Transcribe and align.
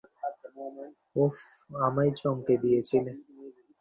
উফ, 1.15 1.35
আমায় 1.81 2.11
চমকে 2.19 2.55
দিয়েছিলে। 2.63 3.11